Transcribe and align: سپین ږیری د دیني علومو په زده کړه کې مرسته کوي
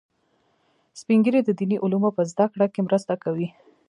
سپین 0.99 1.19
ږیری 1.25 1.41
د 1.45 1.49
دیني 1.59 1.77
علومو 1.83 2.09
په 2.17 2.21
زده 2.31 2.45
کړه 2.53 2.65
کې 2.73 2.85
مرسته 2.87 3.13
کوي 3.23 3.47